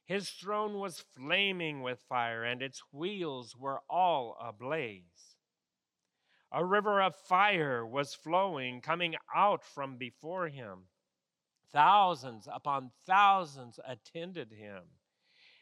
His 0.06 0.30
throne 0.30 0.78
was 0.78 1.04
flaming 1.16 1.82
with 1.82 2.00
fire, 2.08 2.44
and 2.44 2.61
its 2.61 2.82
wheels 2.92 3.56
were 3.56 3.80
all 3.88 4.37
ablaze. 4.40 5.37
A 6.52 6.64
river 6.64 7.00
of 7.00 7.16
fire 7.16 7.84
was 7.87 8.14
flowing, 8.14 8.80
coming 8.80 9.16
out 9.34 9.64
from 9.64 9.96
before 9.96 10.49
him. 10.49 10.88
Thousands 11.73 12.46
upon 12.52 12.92
thousands 13.06 13.80
attended 13.84 14.52
him. 14.52 14.82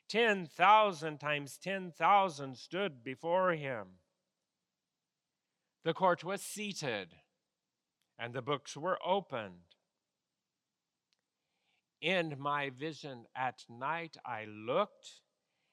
Ten 0.08 0.44
thousand 0.44 1.18
times 1.18 1.56
ten 1.56 1.90
thousand 1.90 2.58
stood 2.58 3.02
before 3.02 3.52
him. 3.52 4.00
The 5.84 5.94
court 5.94 6.22
was 6.22 6.42
seated, 6.42 7.14
and 8.18 8.34
the 8.34 8.42
books 8.42 8.76
were 8.76 8.99
opened. 9.04 9.72
In 12.02 12.35
my 12.37 12.71
vision 12.71 13.26
at 13.37 13.64
night 13.68 14.16
I 14.26 14.47
looked, 14.47 15.21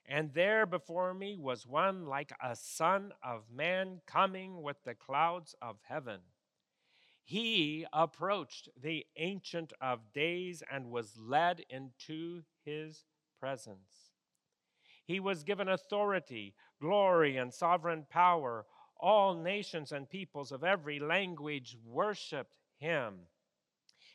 and 0.05 0.31
there 0.31 0.67
before 0.67 1.11
me 1.15 1.35
was 1.39 1.65
one 1.65 2.05
like 2.05 2.31
a 2.39 2.55
son 2.55 3.13
of 3.23 3.49
man 3.51 4.01
coming 4.05 4.61
with 4.61 4.77
the 4.85 4.93
clouds 4.93 5.55
of 5.59 5.77
heaven. 5.87 6.19
He 7.23 7.87
approached 7.91 8.69
the 8.79 9.07
Ancient 9.17 9.73
of 9.81 10.13
Days 10.13 10.61
and 10.71 10.91
was 10.91 11.17
led 11.17 11.63
into 11.67 12.43
his 12.63 13.05
presence. 13.39 14.11
He 15.03 15.19
was 15.19 15.43
given 15.43 15.67
authority, 15.67 16.53
glory, 16.79 17.37
and 17.37 17.51
sovereign 17.51 18.05
power. 18.07 18.67
All 18.99 19.33
nations 19.33 19.91
and 19.91 20.07
peoples 20.07 20.51
of 20.51 20.63
every 20.63 20.99
language 20.99 21.75
worshiped 21.83 22.53
him. 22.77 23.21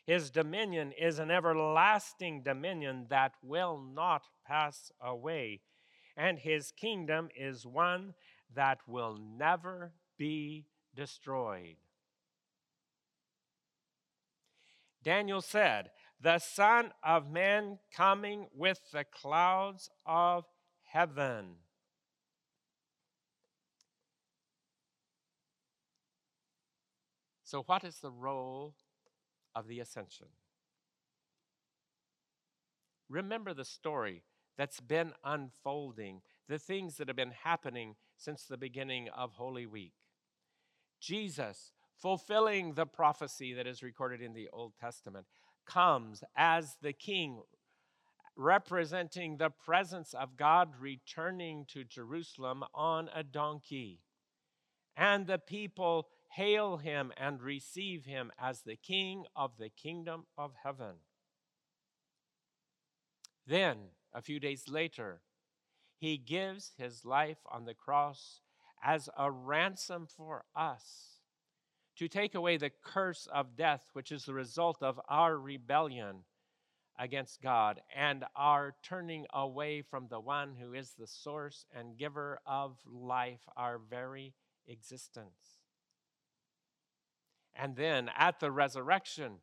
His 0.05 0.29
dominion 0.29 0.91
is 0.91 1.17
an 1.17 1.31
everlasting 1.31 2.43
dominion 2.43 3.07
that 3.09 3.33
will 3.41 3.79
not 3.79 4.23
pass 4.45 4.91
away, 5.01 5.61
and 6.15 6.37
his 6.37 6.71
kingdom 6.71 7.29
is 7.35 7.65
one 7.65 8.13
that 8.53 8.79
will 8.87 9.17
never 9.17 9.93
be 10.17 10.67
destroyed. 10.95 11.77
Daniel 15.01 15.41
said, 15.41 15.89
The 16.21 16.37
Son 16.37 16.91
of 17.03 17.31
Man 17.31 17.79
coming 17.91 18.47
with 18.55 18.79
the 18.91 19.03
clouds 19.03 19.89
of 20.05 20.45
heaven. 20.83 21.55
So, 27.43 27.63
what 27.63 27.83
is 27.83 27.99
the 27.99 28.11
role 28.11 28.73
of 29.55 29.67
the 29.67 29.79
ascension? 29.79 30.27
Remember 33.09 33.53
the 33.53 33.65
story 33.65 34.23
that's 34.57 34.79
been 34.79 35.13
unfolding, 35.23 36.21
the 36.47 36.57
things 36.57 36.97
that 36.97 37.07
have 37.07 37.17
been 37.17 37.33
happening 37.43 37.95
since 38.17 38.43
the 38.43 38.57
beginning 38.57 39.09
of 39.15 39.33
Holy 39.33 39.65
Week. 39.65 39.93
Jesus, 40.99 41.71
fulfilling 41.97 42.73
the 42.73 42.85
prophecy 42.85 43.53
that 43.53 43.67
is 43.67 43.83
recorded 43.83 44.21
in 44.21 44.33
the 44.33 44.49
Old 44.51 44.73
Testament, 44.79 45.27
comes 45.65 46.23
as 46.35 46.77
the 46.81 46.93
king, 46.93 47.41
representing 48.35 49.37
the 49.37 49.49
presence 49.49 50.13
of 50.13 50.37
God 50.37 50.73
returning 50.79 51.65
to 51.69 51.83
Jerusalem 51.83 52.63
on 52.73 53.09
a 53.13 53.23
donkey. 53.23 53.99
And 54.97 55.27
the 55.27 55.37
people 55.37 56.07
hail 56.35 56.77
him 56.77 57.13
and 57.15 57.41
receive 57.41 58.05
him 58.05 58.31
as 58.37 58.61
the 58.61 58.75
king 58.75 59.25
of 59.35 59.57
the 59.57 59.69
kingdom 59.69 60.25
of 60.37 60.51
heaven. 60.63 60.95
Then, 63.47 63.77
a 64.13 64.21
few 64.21 64.39
days 64.39 64.67
later, 64.67 65.21
he 65.97 66.17
gives 66.17 66.73
his 66.77 67.05
life 67.05 67.37
on 67.49 67.63
the 67.63 67.73
cross 67.73 68.41
as 68.83 69.09
a 69.17 69.31
ransom 69.31 70.07
for 70.07 70.43
us 70.55 71.19
to 71.95 72.09
take 72.09 72.35
away 72.35 72.57
the 72.57 72.71
curse 72.83 73.27
of 73.33 73.55
death, 73.55 73.89
which 73.93 74.11
is 74.11 74.25
the 74.25 74.33
result 74.33 74.83
of 74.83 74.99
our 75.07 75.37
rebellion 75.37 76.25
against 76.99 77.41
God 77.41 77.81
and 77.95 78.25
our 78.35 78.75
turning 78.83 79.25
away 79.33 79.81
from 79.81 80.07
the 80.09 80.19
one 80.19 80.55
who 80.55 80.73
is 80.73 80.95
the 80.97 81.07
source 81.07 81.65
and 81.73 81.97
giver 81.97 82.39
of 82.45 82.77
life, 82.85 83.41
our 83.55 83.77
very 83.77 84.33
existence. 84.67 85.64
And 87.55 87.75
then 87.75 88.09
at 88.17 88.39
the 88.39 88.51
resurrection, 88.51 89.39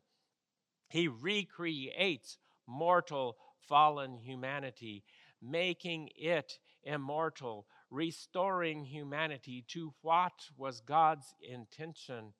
he 0.93 1.07
recreates 1.07 2.37
mortal 2.67 3.37
fallen 3.67 4.17
humanity, 4.17 5.03
making 5.41 6.09
it 6.15 6.59
immortal, 6.83 7.65
restoring 7.89 8.85
humanity 8.85 9.65
to 9.69 9.93
what 10.01 10.33
was 10.55 10.81
God's 10.81 11.33
intention 11.41 12.33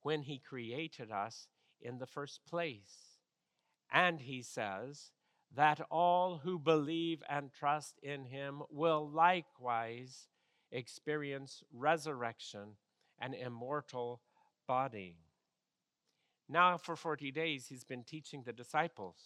when 0.00 0.22
He 0.22 0.38
created 0.38 1.10
us 1.10 1.48
in 1.80 1.98
the 1.98 2.06
first 2.06 2.40
place. 2.48 3.18
And 3.92 4.20
He 4.20 4.42
says 4.42 5.10
that 5.54 5.80
all 5.90 6.40
who 6.42 6.58
believe 6.58 7.22
and 7.28 7.52
trust 7.52 7.98
in 8.02 8.24
Him 8.24 8.62
will 8.70 9.06
likewise 9.08 10.28
experience 10.70 11.62
resurrection 11.72 12.76
and 13.20 13.34
immortal 13.34 14.22
body. 14.72 15.16
Now, 16.48 16.78
for 16.78 16.96
40 16.96 17.30
days, 17.30 17.66
He's 17.68 17.84
been 17.84 18.04
teaching 18.04 18.42
the 18.44 18.52
disciples 18.52 19.18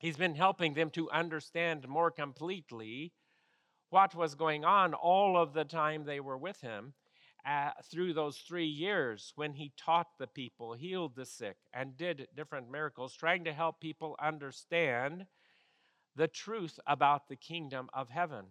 He's 0.00 0.16
been 0.16 0.34
helping 0.34 0.72
them 0.72 0.88
to 0.90 1.10
understand 1.10 1.86
more 1.86 2.10
completely 2.10 3.12
what 3.90 4.14
was 4.14 4.34
going 4.34 4.64
on 4.64 4.94
all 4.94 5.36
of 5.36 5.52
the 5.52 5.64
time 5.64 6.04
they 6.04 6.20
were 6.20 6.38
with 6.38 6.62
him 6.62 6.94
uh, 7.44 7.72
through 7.90 8.14
those 8.14 8.38
three 8.38 8.72
years 8.86 9.32
when 9.36 9.52
he 9.52 9.72
taught 9.76 10.06
the 10.18 10.26
people, 10.26 10.72
healed 10.72 11.16
the 11.16 11.26
sick, 11.26 11.56
and 11.74 11.98
did 11.98 12.28
different 12.34 12.70
miracles, 12.70 13.14
trying 13.14 13.44
to 13.44 13.52
help 13.52 13.78
people 13.78 14.16
understand 14.22 15.26
the 16.16 16.28
truth 16.28 16.80
about 16.86 17.28
the 17.28 17.36
kingdom 17.36 17.90
of 17.92 18.08
heaven. 18.08 18.46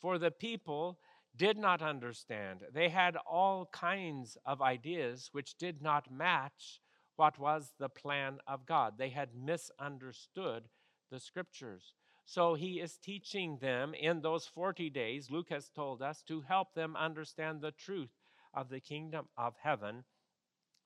For 0.00 0.16
the 0.16 0.30
people 0.30 1.00
did 1.36 1.58
not 1.58 1.82
understand. 1.82 2.60
They 2.72 2.88
had 2.88 3.16
all 3.16 3.68
kinds 3.72 4.36
of 4.44 4.62
ideas 4.62 5.30
which 5.32 5.56
did 5.56 5.82
not 5.82 6.10
match 6.10 6.80
what 7.16 7.38
was 7.38 7.72
the 7.78 7.88
plan 7.88 8.38
of 8.46 8.66
God. 8.66 8.94
They 8.98 9.10
had 9.10 9.30
misunderstood 9.34 10.64
the 11.10 11.20
scriptures. 11.20 11.94
So 12.24 12.54
he 12.54 12.80
is 12.80 12.96
teaching 12.96 13.58
them 13.60 13.94
in 13.94 14.20
those 14.20 14.46
40 14.46 14.90
days, 14.90 15.30
Luke 15.30 15.50
has 15.50 15.68
told 15.68 16.02
us, 16.02 16.22
to 16.22 16.40
help 16.40 16.74
them 16.74 16.96
understand 16.96 17.60
the 17.60 17.72
truth 17.72 18.10
of 18.54 18.68
the 18.68 18.80
kingdom 18.80 19.26
of 19.36 19.54
heaven. 19.62 20.04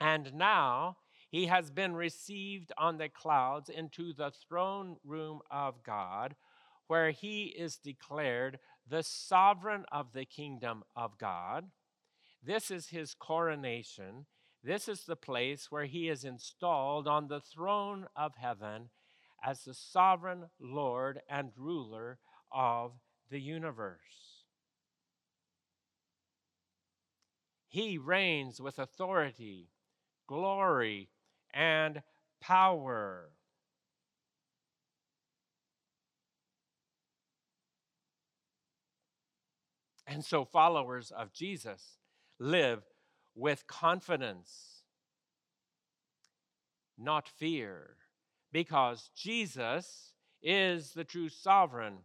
And 0.01 0.35
now 0.35 0.97
he 1.31 1.47
has 1.47 1.71
been 1.71 1.95
received 1.95 2.73
on 2.79 2.99
the 2.99 3.09
clouds 3.09 3.69
into 3.69 4.13
the 4.13 4.31
throne 4.49 4.97
room 5.05 5.41
of 5.51 5.83
God, 5.85 6.35
where 6.87 7.11
he 7.11 7.45
is 7.45 7.77
declared 7.77 8.59
the 8.88 9.03
sovereign 9.03 9.85
of 9.92 10.12
the 10.12 10.24
kingdom 10.24 10.83
of 10.96 11.18
God. 11.18 11.66
This 12.42 12.70
is 12.70 12.88
his 12.88 13.14
coronation. 13.14 14.27
This 14.62 14.88
is 14.88 15.05
the 15.05 15.16
place 15.16 15.70
where 15.70 15.85
he 15.85 16.09
is 16.09 16.24
installed 16.24 17.07
on 17.07 17.29
the 17.29 17.40
throne 17.40 18.07
of 18.16 18.33
heaven 18.37 18.90
as 19.44 19.64
the 19.64 19.74
sovereign 19.74 20.46
Lord 20.61 21.20
and 21.29 21.51
ruler 21.57 22.18
of 22.51 22.92
the 23.31 23.40
universe. 23.40 24.44
He 27.68 27.98
reigns 27.98 28.61
with 28.61 28.79
authority, 28.79 29.68
glory, 30.27 31.11
and 31.53 32.03
power. 32.40 33.31
And 40.11 40.25
so, 40.25 40.47
followers 40.47 41.11
of 41.11 41.35
Jesus 41.35 41.99
live 42.40 42.83
with 43.35 43.66
confidence, 43.66 44.85
not 46.97 47.29
fear 47.29 47.97
because 48.51 49.11
Jesus 49.14 50.14
is 50.42 50.92
the 50.94 51.05
true 51.05 51.29
sovereign. 51.29 51.99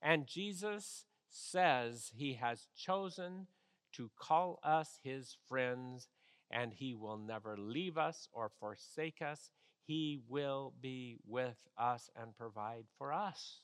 And 0.00 0.26
Jesus 0.26 1.04
says 1.28 2.10
he 2.14 2.34
has 2.34 2.66
chosen 2.74 3.46
to 3.92 4.10
call 4.18 4.58
us 4.64 4.98
his 5.04 5.36
friends, 5.46 6.08
and 6.50 6.72
he 6.72 6.94
will 6.94 7.18
never 7.18 7.58
leave 7.58 7.98
us 7.98 8.26
or 8.32 8.50
forsake 8.58 9.20
us. 9.20 9.50
He 9.86 10.22
will 10.28 10.72
be 10.80 11.18
with 11.26 11.58
us 11.76 12.08
and 12.16 12.34
provide 12.34 12.84
for 12.96 13.12
us. 13.12 13.60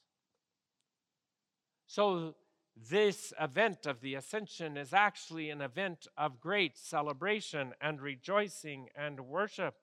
So, 1.86 2.34
this 2.76 3.32
event 3.40 3.86
of 3.86 4.00
the 4.00 4.14
ascension 4.14 4.76
is 4.76 4.92
actually 4.92 5.48
an 5.48 5.62
event 5.62 6.06
of 6.16 6.40
great 6.40 6.76
celebration 6.76 7.72
and 7.80 8.00
rejoicing 8.00 8.88
and 8.94 9.20
worship. 9.20 9.76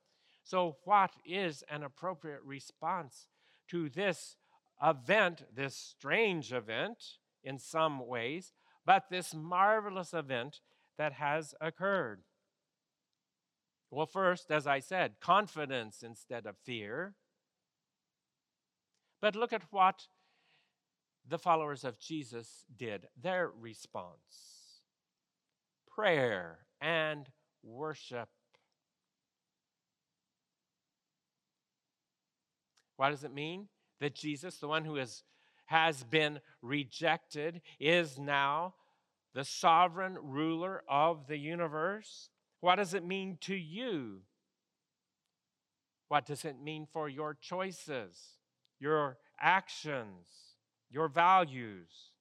So, 0.43 0.77
what 0.83 1.11
is 1.25 1.63
an 1.69 1.83
appropriate 1.83 2.41
response 2.43 3.27
to 3.69 3.89
this 3.89 4.35
event, 4.81 5.43
this 5.55 5.75
strange 5.75 6.53
event 6.53 7.03
in 7.43 7.57
some 7.57 8.05
ways, 8.05 8.53
but 8.85 9.09
this 9.09 9.33
marvelous 9.33 10.13
event 10.13 10.59
that 10.97 11.13
has 11.13 11.55
occurred? 11.59 12.23
Well, 13.89 14.05
first, 14.05 14.51
as 14.51 14.67
I 14.67 14.79
said, 14.79 15.19
confidence 15.19 16.03
instead 16.03 16.45
of 16.45 16.57
fear. 16.63 17.15
But 19.21 19.35
look 19.35 19.53
at 19.53 19.71
what 19.71 20.07
the 21.27 21.39
followers 21.39 21.83
of 21.83 21.99
Jesus 21.99 22.65
did, 22.77 23.07
their 23.21 23.51
response 23.59 24.63
prayer 25.93 26.59
and 26.81 27.29
worship. 27.63 28.29
What 32.97 33.09
does 33.09 33.23
it 33.23 33.33
mean? 33.33 33.67
That 33.99 34.15
Jesus, 34.15 34.57
the 34.57 34.67
one 34.67 34.85
who 34.85 34.97
is, 34.97 35.23
has 35.65 36.03
been 36.03 36.39
rejected, 36.61 37.61
is 37.79 38.17
now 38.17 38.75
the 39.33 39.43
sovereign 39.43 40.17
ruler 40.21 40.83
of 40.87 41.27
the 41.27 41.37
universe? 41.37 42.29
What 42.59 42.75
does 42.75 42.93
it 42.93 43.05
mean 43.05 43.37
to 43.41 43.55
you? 43.55 44.21
What 46.07 46.25
does 46.25 46.45
it 46.45 46.61
mean 46.61 46.87
for 46.91 47.09
your 47.09 47.33
choices, 47.33 48.19
your 48.79 49.17
actions, 49.39 50.52
your 50.93 51.07
values? 51.07 52.11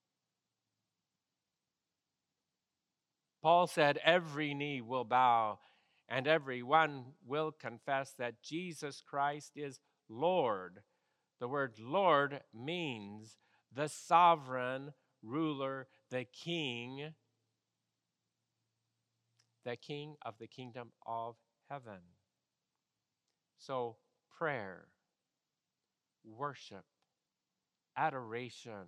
Paul 3.42 3.66
said, 3.66 3.98
Every 4.04 4.54
knee 4.54 4.80
will 4.80 5.04
bow 5.04 5.58
and 6.08 6.26
every 6.26 6.62
one 6.62 7.04
will 7.26 7.52
confess 7.52 8.14
that 8.18 8.42
Jesus 8.42 9.02
Christ 9.06 9.52
is 9.56 9.80
Lord. 10.08 10.80
The 11.40 11.48
word 11.48 11.74
Lord 11.80 12.40
means 12.54 13.38
the 13.74 13.88
sovereign 13.88 14.92
ruler, 15.22 15.88
the 16.10 16.24
king, 16.24 17.14
the 19.64 19.76
king 19.76 20.16
of 20.22 20.34
the 20.38 20.46
kingdom 20.46 20.90
of 21.06 21.36
heaven. 21.68 22.00
So 23.58 23.96
prayer, 24.36 24.88
worship, 26.24 26.84
adoration. 27.96 28.86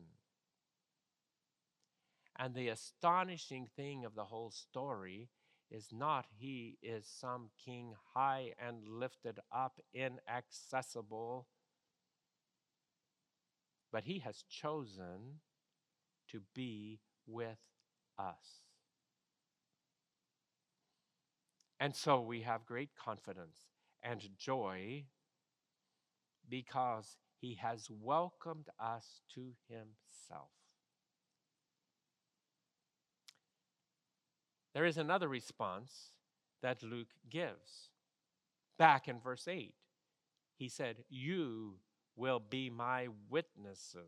And 2.37 2.55
the 2.55 2.69
astonishing 2.69 3.69
thing 3.77 4.05
of 4.05 4.15
the 4.15 4.25
whole 4.25 4.51
story 4.51 5.29
is 5.71 5.89
not 5.93 6.27
he 6.37 6.79
is 6.83 7.07
some 7.07 7.51
king 7.65 7.95
high 8.15 8.53
and 8.59 8.87
lifted 8.87 9.39
up, 9.53 9.81
inaccessible, 9.93 11.47
but 13.93 14.05
he 14.05 14.19
has 14.21 14.43
chosen 14.49 15.41
to 16.29 16.41
be 16.55 17.01
with 17.27 17.59
us. 18.19 18.63
And 21.81 21.95
so 21.95 22.21
we 22.21 22.43
have 22.43 22.67
great 22.67 22.91
confidence 22.97 23.59
and 24.03 24.21
joy 24.39 25.05
because 26.49 27.17
he 27.45 27.59
has 27.61 27.91
welcomed 27.91 28.71
us 28.81 29.21
to 29.35 29.53
himself. 29.69 30.49
There 34.73 34.87
is 34.87 34.97
another 34.97 35.29
response 35.29 36.13
that 36.63 36.83
Luke 36.83 37.13
gives. 37.29 37.91
Back 38.79 39.09
in 39.09 39.21
verse 39.21 39.47
8, 39.47 39.75
he 40.57 40.71
said, 40.71 41.05
You 41.11 41.75
will 42.17 42.41
be 42.41 42.71
my 42.71 43.09
witnesses. 43.29 44.01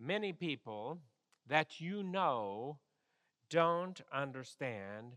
Many 0.00 0.32
people 0.32 0.98
that 1.46 1.80
you 1.80 2.02
know 2.02 2.78
don't 3.48 4.00
understand 4.12 5.12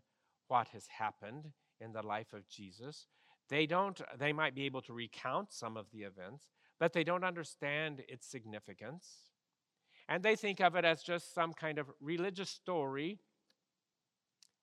what 0.47 0.67
has 0.67 0.85
happened 0.85 1.49
in 1.81 1.93
the 1.93 2.05
life 2.05 2.31
of 2.31 2.47
Jesus. 2.47 3.07
They 3.49 3.65
don't 3.65 3.99
they 4.17 4.31
might 4.31 4.55
be 4.55 4.65
able 4.65 4.81
to 4.83 4.93
recount 4.93 5.51
some 5.51 5.75
of 5.75 5.87
the 5.91 6.03
events, 6.03 6.45
but 6.79 6.93
they 6.93 7.03
don't 7.03 7.23
understand 7.23 8.03
its 8.07 8.27
significance. 8.27 9.29
And 10.07 10.23
they 10.23 10.35
think 10.35 10.59
of 10.59 10.75
it 10.75 10.85
as 10.85 11.03
just 11.03 11.33
some 11.33 11.53
kind 11.53 11.77
of 11.77 11.91
religious 11.99 12.49
story 12.49 13.19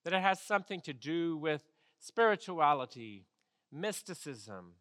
that 0.05 0.13
it 0.13 0.23
has 0.23 0.41
something 0.41 0.81
to 0.83 0.93
do 0.93 1.37
with 1.37 1.63
spirituality, 1.99 3.27
mysticism, 3.73 4.75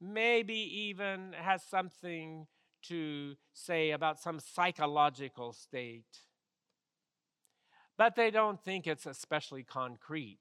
maybe 0.00 0.54
even 0.54 1.32
has 1.36 1.62
something 1.62 2.46
to 2.82 3.34
say 3.52 3.90
about 3.90 4.20
some 4.20 4.38
psychological 4.38 5.52
state. 5.52 6.18
But 7.96 8.14
they 8.14 8.30
don't 8.30 8.62
think 8.62 8.86
it's 8.86 9.06
especially 9.06 9.62
concrete. 9.62 10.38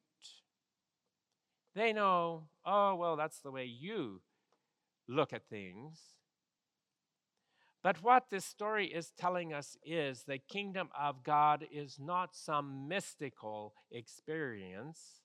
They 1.76 1.94
know, 1.94 2.44
oh, 2.66 2.96
well, 2.96 3.16
that's 3.16 3.40
the 3.40 3.52
way 3.52 3.66
you 3.66 4.22
look 5.08 5.34
at 5.34 5.50
things. 5.50 6.00
But 7.82 8.02
what 8.02 8.30
this 8.30 8.46
story 8.46 8.88
is 8.88 9.12
telling 9.18 9.54
us 9.54 9.78
is 9.86 10.24
the 10.24 10.38
kingdom 10.38 10.90
of 10.98 11.24
God 11.24 11.66
is 11.70 12.00
not 12.00 12.34
some 12.34 12.88
mystical 12.88 13.74
experience. 13.92 15.22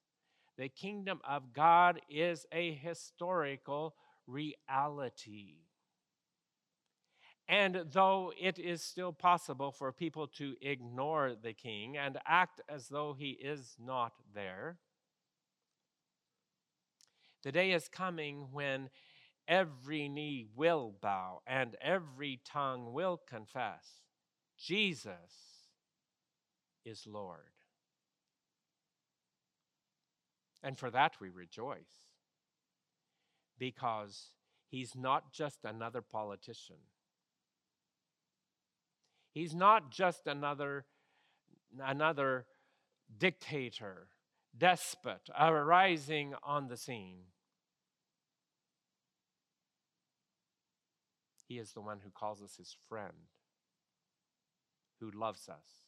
The 0.56 0.68
kingdom 0.68 1.20
of 1.26 1.52
God 1.52 2.00
is 2.10 2.46
a 2.50 2.72
historical 2.72 3.94
reality. 4.26 5.58
And 7.48 7.84
though 7.92 8.32
it 8.38 8.58
is 8.58 8.82
still 8.82 9.12
possible 9.12 9.70
for 9.70 9.92
people 9.92 10.26
to 10.38 10.56
ignore 10.60 11.34
the 11.40 11.52
king 11.52 11.96
and 11.96 12.18
act 12.26 12.60
as 12.68 12.88
though 12.88 13.14
he 13.16 13.30
is 13.30 13.76
not 13.78 14.12
there, 14.34 14.78
the 17.42 17.52
day 17.52 17.72
is 17.72 17.88
coming 17.88 18.48
when 18.52 18.90
every 19.46 20.08
knee 20.08 20.46
will 20.54 20.94
bow 21.00 21.40
and 21.46 21.76
every 21.80 22.40
tongue 22.44 22.92
will 22.92 23.20
confess 23.28 24.02
Jesus 24.58 25.68
is 26.84 27.06
Lord. 27.06 27.38
And 30.62 30.76
for 30.76 30.90
that 30.90 31.14
we 31.20 31.28
rejoice 31.28 32.08
because 33.58 34.32
he's 34.68 34.94
not 34.96 35.32
just 35.32 35.58
another 35.64 36.02
politician. 36.02 36.76
He's 39.30 39.54
not 39.54 39.90
just 39.90 40.26
another 40.26 40.84
another 41.80 42.46
dictator, 43.18 44.08
despot 44.58 45.28
uh, 45.38 45.52
arising 45.52 46.34
on 46.42 46.68
the 46.68 46.76
scene. 46.76 47.22
He 51.46 51.58
is 51.58 51.72
the 51.72 51.80
one 51.80 52.00
who 52.04 52.10
calls 52.10 52.42
us 52.42 52.56
his 52.56 52.76
friend, 52.88 53.30
who 55.00 55.10
loves 55.10 55.48
us, 55.48 55.86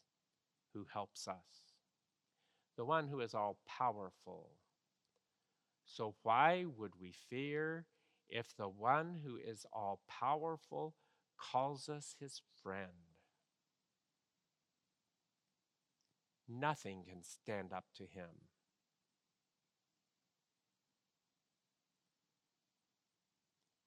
who 0.72 0.86
helps 0.92 1.28
us, 1.28 1.74
the 2.76 2.84
one 2.84 3.08
who 3.08 3.20
is 3.20 3.34
all 3.34 3.58
powerful. 3.68 4.52
So, 5.84 6.14
why 6.22 6.64
would 6.76 6.92
we 6.98 7.12
fear 7.28 7.84
if 8.28 8.56
the 8.56 8.68
one 8.68 9.20
who 9.24 9.36
is 9.36 9.66
all 9.72 10.00
powerful 10.08 10.94
calls 11.36 11.88
us 11.88 12.14
his 12.18 12.40
friend? 12.62 13.10
Nothing 16.48 17.04
can 17.08 17.22
stand 17.22 17.72
up 17.72 17.84
to 17.96 18.04
him. 18.04 18.28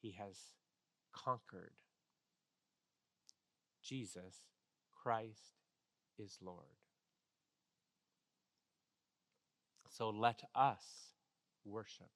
He 0.03 0.11
has 0.19 0.35
conquered. 1.13 1.71
Jesus 3.81 4.35
Christ 4.91 5.55
is 6.19 6.37
Lord. 6.41 6.77
So 9.89 10.09
let 10.09 10.43
us 10.53 10.83
worship. 11.63 12.09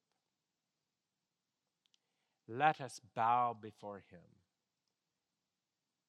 Let 2.46 2.82
us 2.82 3.00
bow 3.14 3.56
before 3.58 4.02
Him, 4.10 4.20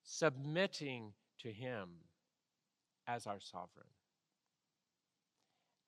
submitting 0.03 1.13
to 1.43 1.51
Him 1.51 1.89
as 3.07 3.25
our 3.25 3.39
sovereign. 3.39 3.87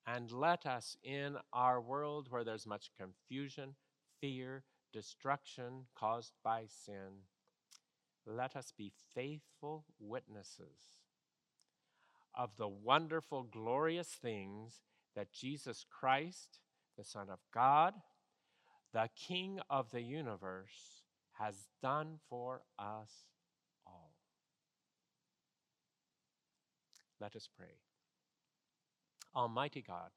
And 0.06 0.32
let 0.32 0.64
us, 0.64 0.96
in 1.04 1.36
our 1.52 1.80
world 1.82 2.28
where 2.30 2.44
there's 2.44 2.66
much 2.66 2.90
confusion, 2.98 3.74
fear, 4.20 4.64
destruction 4.92 5.86
caused 5.94 6.32
by 6.44 6.64
sin, 6.66 7.24
let 8.26 8.54
us 8.56 8.72
be 8.76 8.92
faithful 9.14 9.84
witnesses 9.98 11.00
of 12.34 12.56
the 12.56 12.68
wonderful, 12.68 13.42
glorious 13.42 14.08
things 14.08 14.80
that 15.14 15.32
Jesus 15.32 15.84
Christ, 15.90 16.60
the 16.96 17.04
Son 17.04 17.28
of 17.30 17.40
God, 17.52 17.94
the 18.92 19.08
King 19.16 19.60
of 19.68 19.90
the 19.90 20.02
universe, 20.02 21.02
has 21.32 21.66
done 21.82 22.18
for 22.28 22.62
us 22.78 23.24
all. 23.86 24.12
Let 27.20 27.36
us 27.36 27.48
pray. 27.56 27.78
Almighty 29.34 29.82
God, 29.82 30.10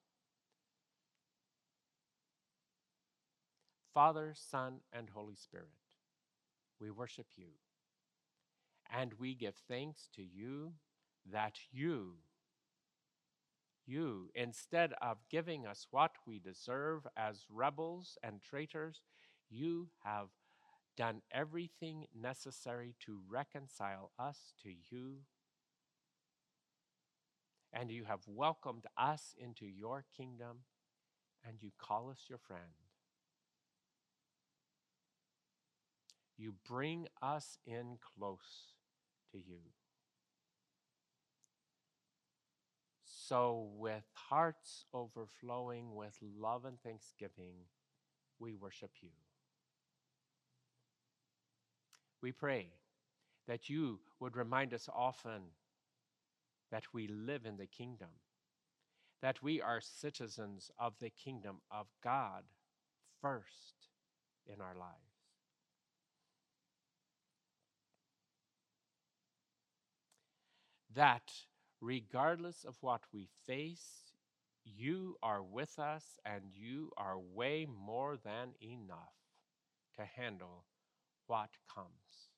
Father, 3.96 4.34
Son, 4.36 4.82
and 4.92 5.10
Holy 5.10 5.36
Spirit, 5.36 5.70
we 6.82 6.92
worship 6.92 7.28
you. 7.38 7.48
And 8.94 9.14
we 9.18 9.34
give 9.34 9.56
thanks 9.70 10.10
to 10.18 10.22
you 10.22 10.74
that 11.32 11.56
you, 11.72 12.16
you, 13.88 14.30
instead 14.36 14.92
of 15.02 15.20
giving 15.32 15.66
us 15.66 15.88
what 15.92 16.12
we 16.28 16.40
deserve 16.40 17.08
as 17.16 17.46
rebels 17.50 18.18
and 18.22 18.42
traitors, 18.42 19.02
you 19.50 19.88
have 20.04 20.28
done 20.98 21.22
everything 21.32 22.06
necessary 22.14 22.96
to 23.06 23.22
reconcile 23.30 24.12
us 24.20 24.54
to 24.64 24.72
you. 24.90 25.20
And 27.72 27.90
you 27.90 28.04
have 28.04 28.28
welcomed 28.28 28.88
us 28.98 29.36
into 29.38 29.66
your 29.66 30.04
kingdom, 30.18 30.60
and 31.48 31.58
you 31.62 31.72
call 31.80 32.10
us 32.10 32.26
your 32.28 32.40
friend. 32.40 32.85
You 36.38 36.54
bring 36.68 37.08
us 37.22 37.58
in 37.66 37.98
close 38.18 38.74
to 39.32 39.38
you. 39.38 39.60
So, 43.04 43.70
with 43.78 44.04
hearts 44.14 44.86
overflowing 44.94 45.96
with 45.96 46.16
love 46.22 46.66
and 46.66 46.80
thanksgiving, 46.82 47.56
we 48.38 48.54
worship 48.54 48.92
you. 49.02 49.10
We 52.22 52.32
pray 52.32 52.68
that 53.48 53.70
you 53.70 54.00
would 54.20 54.36
remind 54.36 54.74
us 54.74 54.90
often 54.94 55.42
that 56.72 56.84
we 56.94 57.08
live 57.08 57.46
in 57.46 57.58
the 57.58 57.68
kingdom, 57.68 58.10
that 59.22 59.42
we 59.42 59.62
are 59.62 59.80
citizens 59.82 60.70
of 60.78 60.94
the 61.00 61.10
kingdom 61.10 61.62
of 61.72 61.88
God 62.04 62.44
first 63.22 63.90
in 64.46 64.62
our 64.62 64.76
lives. 64.76 65.15
That 70.96 71.32
regardless 71.82 72.64
of 72.64 72.78
what 72.82 73.02
we 73.14 73.28
face, 73.46 74.14
you 74.64 75.18
are 75.22 75.44
with 75.44 75.78
us 75.78 76.20
and 76.26 76.44
you 76.54 76.92
are 76.98 77.20
way 77.20 77.68
more 77.68 78.18
than 78.18 78.54
enough 78.62 79.14
to 79.98 80.06
handle 80.06 80.66
what 81.28 81.50
comes. 81.74 82.30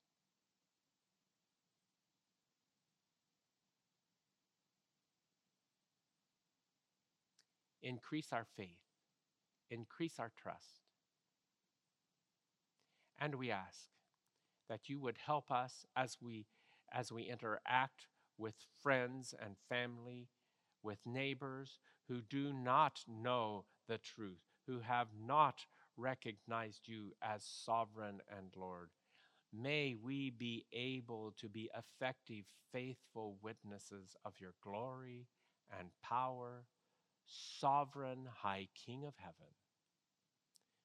Increase 7.80 8.32
our 8.32 8.44
faith, 8.56 8.82
increase 9.70 10.18
our 10.18 10.32
trust. 10.36 10.82
And 13.20 13.36
we 13.36 13.50
ask 13.50 13.88
that 14.68 14.88
you 14.88 15.00
would 15.00 15.16
help 15.24 15.50
us 15.50 15.86
as 15.96 16.18
we 16.20 16.46
as 16.92 17.12
we 17.12 17.22
interact 17.24 18.06
with 18.38 18.54
friends 18.82 19.34
and 19.42 19.56
family, 19.68 20.28
with 20.82 20.98
neighbors 21.04 21.78
who 22.08 22.20
do 22.22 22.52
not 22.52 23.00
know 23.06 23.64
the 23.88 23.98
truth, 23.98 24.42
who 24.66 24.80
have 24.80 25.08
not 25.20 25.66
recognized 25.96 26.82
you 26.86 27.12
as 27.22 27.42
sovereign 27.44 28.20
and 28.30 28.48
Lord. 28.56 28.90
May 29.52 29.96
we 30.00 30.30
be 30.30 30.66
able 30.72 31.34
to 31.38 31.48
be 31.48 31.70
effective, 31.76 32.44
faithful 32.72 33.36
witnesses 33.42 34.14
of 34.24 34.34
your 34.40 34.54
glory 34.62 35.26
and 35.78 35.88
power, 36.02 36.64
sovereign 37.26 38.28
High 38.42 38.68
King 38.74 39.04
of 39.04 39.14
heaven. 39.16 39.54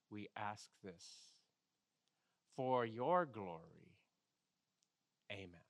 We 0.10 0.30
ask 0.36 0.70
this 0.84 1.04
for 2.56 2.86
your 2.86 3.26
glory. 3.26 3.98
Amen. 5.32 5.63